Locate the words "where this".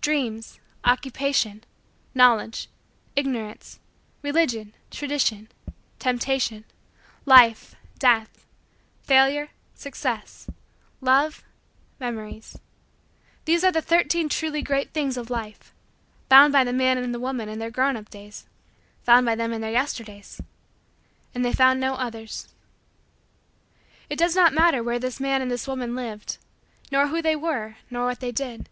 24.82-25.20